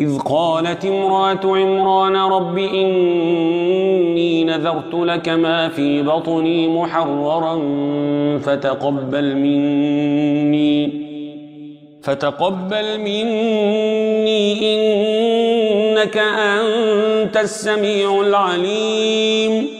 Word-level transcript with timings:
إذ 0.00 0.18
قالت 0.18 0.84
امرأة 0.84 1.40
عمران 1.44 2.16
رب 2.16 2.58
إني 2.58 4.44
نذرت 4.44 4.94
لك 4.94 5.28
ما 5.28 5.68
في 5.68 6.02
بطني 6.02 6.68
محررا 6.68 7.58
فتقبل 8.38 9.36
مني 9.36 10.92
فتقبل 12.02 13.00
مني 13.00 14.42
إنك 14.74 16.16
أنت 16.16 17.36
السميع 17.36 18.20
العليم. 18.20 19.79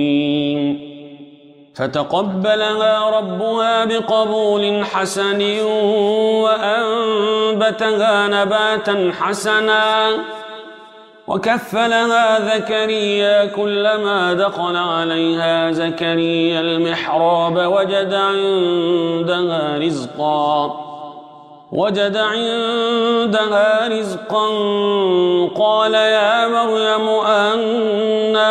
فتقبلها 1.81 3.09
ربها 3.17 3.85
بقبول 3.85 4.85
حسن 4.85 5.61
وأنبتها 6.43 8.27
نباتا 8.27 9.11
حسنا 9.21 10.09
وكفلها 11.27 12.39
زكريا 12.39 13.45
كلما 13.45 14.33
دخل 14.33 14.75
عليها 14.75 15.71
زكريا 15.71 16.59
المحراب 16.61 17.57
وجد 17.57 18.13
عندها 18.13 19.77
رزقا 19.77 20.91
وجد 21.71 22.17
عندها 22.17 23.87
رزقا 23.87 24.47
قال 25.55 25.93
يا 25.93 26.47
مريم 26.47 27.09
أنى 27.25 28.50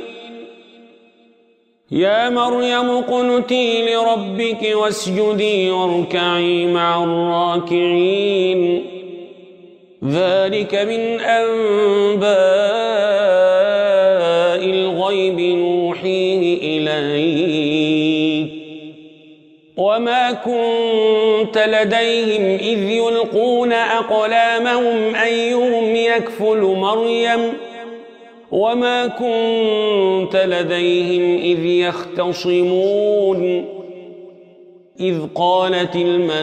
يا 1.91 2.29
مريم 2.29 3.01
قنتي 3.01 3.85
لربك 3.85 4.75
واسجدي 4.75 5.71
واركعي 5.71 6.65
مع 6.65 7.03
الراكعين. 7.03 8.85
ذلك 10.05 10.75
من 10.75 11.19
أنباء 11.19 12.31
الغيب 14.65 15.39
نوحيه 15.39 16.57
إليك. 16.79 18.51
وما 19.77 20.31
كنت 20.31 21.57
لديهم 21.57 22.57
إذ 22.57 22.91
يلقون 22.91 23.73
أقلامهم 23.73 25.15
أيهم 25.15 25.95
يكفل 25.95 26.61
مريم؟ 26.61 27.53
وما 28.51 29.07
كنت 29.07 30.35
لديهم 30.35 31.37
إذ 31.37 31.65
يختصمون 31.65 33.41
إذ 34.99 35.15
قالت 35.35 35.95
الملائكة 35.95 36.41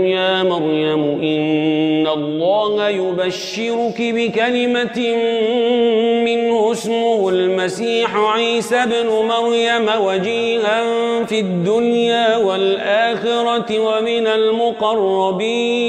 يا 0.00 0.42
مريم 0.42 1.04
إن 1.22 2.06
الله 2.06 2.88
يبشرك 2.88 3.96
بكلمة 3.98 5.16
منه 6.24 6.72
اسمه 6.72 7.28
المسيح 7.28 8.16
عيسى 8.16 8.86
بن 8.86 9.06
مريم 9.08 9.88
وجيها 10.04 10.84
في 11.24 11.40
الدنيا 11.40 12.36
والآخرة 12.36 13.78
ومن 13.78 14.26
المقربين 14.26 15.88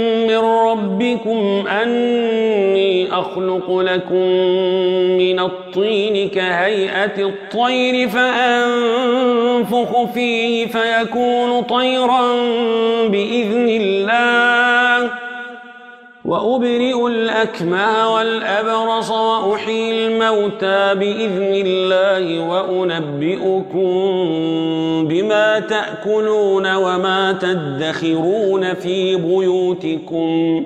ربكم 1.11 1.67
أني 1.67 3.13
أخلق 3.13 3.77
لكم 3.79 4.27
من 5.17 5.39
الطين 5.39 6.29
كهيئة 6.29 7.25
الطير 7.25 8.09
فأنفخ 8.09 10.03
فيه 10.13 10.67
فيكون 10.67 11.61
طيرا 11.61 12.21
بإذن 13.07 13.69
الله. 13.69 15.11
وأبرئ 16.25 17.07
الأكمى 17.07 18.03
والأبرص 18.15 19.11
وأحيي 19.11 20.07
الموتى 20.07 20.95
بإذن 20.95 21.53
الله 21.65 22.47
وأنبئكم 22.49 23.91
بما 25.07 25.59
تأكلون 25.59 26.75
وما 26.75 27.31
تدخرون 27.31 28.73
في 28.73 29.15
بيوتكم. 29.15 30.65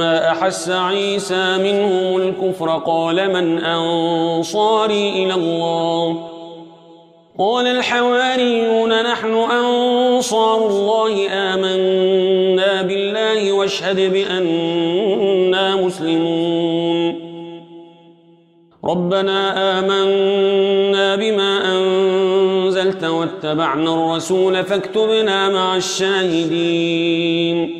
فلما 0.00 0.32
أحس 0.32 0.68
عيسى 0.68 1.58
منهم 1.58 2.16
الكفر 2.16 2.82
قال 2.86 3.32
من 3.32 3.58
أنصاري 3.58 5.08
إلى 5.08 5.34
الله؟ 5.34 6.28
قال 7.38 7.66
الحواريون 7.66 9.02
نحن 9.02 9.34
أنصار 9.34 10.66
الله 10.66 11.28
آمنا 11.30 12.82
بالله 12.82 13.52
واشهد 13.52 14.12
بأننا 14.12 15.76
مسلمون. 15.76 17.30
ربنا 18.84 19.78
آمنا 19.78 21.16
بما 21.16 21.76
أنزلت 21.76 23.04
واتبعنا 23.04 23.94
الرسول 23.94 24.64
فاكتبنا 24.64 25.48
مع 25.48 25.76
الشاهدين. 25.76 27.79